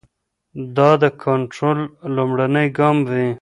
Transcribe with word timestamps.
دا 0.75 0.89
د 1.01 1.05
کنټرول 1.23 1.79
لومړنی 2.15 2.67
ګام 2.77 2.97
وي. 3.09 3.27